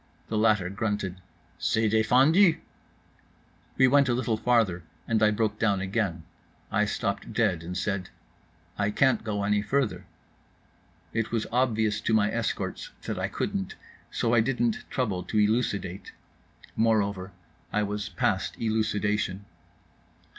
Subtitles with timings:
[0.29, 1.21] The latter grunted,
[1.59, 2.57] "C'est défendu."
[3.77, 6.23] We went a little farther, and I broke down again.
[6.71, 8.09] I stopped dead, and said:
[8.79, 10.07] "I can't go any farther."
[11.13, 13.75] It was obvious to my escorts that I couldn't,
[14.09, 16.13] so I didn't trouble to elucidate.
[16.75, 17.31] Moreover,
[17.71, 19.45] I was past elucidation.